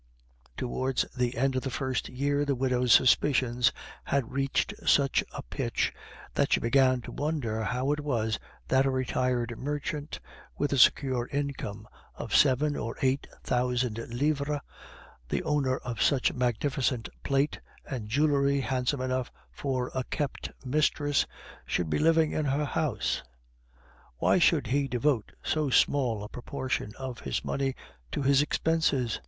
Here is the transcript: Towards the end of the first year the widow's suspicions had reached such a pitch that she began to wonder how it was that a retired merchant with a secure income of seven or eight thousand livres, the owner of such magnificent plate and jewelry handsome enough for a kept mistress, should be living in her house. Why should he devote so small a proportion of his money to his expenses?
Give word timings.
Towards 0.57 1.05
the 1.15 1.37
end 1.37 1.55
of 1.55 1.61
the 1.61 1.69
first 1.69 2.09
year 2.09 2.43
the 2.43 2.55
widow's 2.55 2.91
suspicions 2.91 3.71
had 4.05 4.31
reached 4.31 4.73
such 4.83 5.23
a 5.31 5.43
pitch 5.43 5.93
that 6.33 6.51
she 6.51 6.59
began 6.59 7.01
to 7.03 7.11
wonder 7.11 7.61
how 7.61 7.91
it 7.91 7.99
was 7.99 8.39
that 8.69 8.87
a 8.87 8.89
retired 8.89 9.55
merchant 9.59 10.19
with 10.57 10.73
a 10.73 10.77
secure 10.79 11.27
income 11.27 11.87
of 12.15 12.35
seven 12.35 12.75
or 12.75 12.97
eight 13.03 13.27
thousand 13.43 13.99
livres, 14.09 14.59
the 15.29 15.43
owner 15.43 15.77
of 15.77 16.01
such 16.01 16.33
magnificent 16.33 17.07
plate 17.21 17.59
and 17.87 18.09
jewelry 18.09 18.59
handsome 18.61 19.01
enough 19.01 19.31
for 19.51 19.91
a 19.93 20.03
kept 20.05 20.49
mistress, 20.65 21.27
should 21.63 21.91
be 21.91 21.99
living 21.99 22.31
in 22.31 22.45
her 22.45 22.65
house. 22.65 23.21
Why 24.17 24.39
should 24.39 24.65
he 24.65 24.87
devote 24.87 25.33
so 25.43 25.69
small 25.69 26.23
a 26.23 26.27
proportion 26.27 26.93
of 26.97 27.19
his 27.19 27.45
money 27.45 27.75
to 28.13 28.23
his 28.23 28.41
expenses? 28.41 29.19